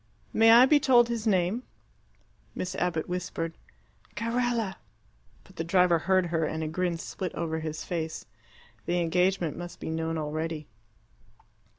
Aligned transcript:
"May 0.33 0.49
I 0.51 0.65
be 0.65 0.79
told 0.79 1.09
his 1.09 1.27
name?" 1.27 1.61
Miss 2.55 2.73
Abbott 2.73 3.07
whispered, 3.07 3.53
"Carella." 4.15 4.77
But 5.43 5.57
the 5.57 5.63
driver 5.63 5.99
heard 5.99 6.25
her, 6.33 6.43
and 6.43 6.63
a 6.63 6.67
grin 6.67 6.97
split 6.97 7.31
over 7.35 7.59
his 7.59 7.83
face. 7.85 8.25
The 8.87 8.99
engagement 8.99 9.55
must 9.57 9.79
be 9.79 9.91
known 9.91 10.17
already. 10.17 10.65